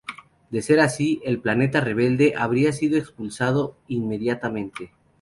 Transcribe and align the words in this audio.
De 0.49 0.63
ser 0.63 0.79
así, 0.79 1.21
el 1.25 1.39
planeta 1.41 1.79
rebelde 1.79 2.33
habría 2.35 2.73
sido 2.73 2.97
expulsado 2.97 3.77
inmediatamente. 3.87 4.91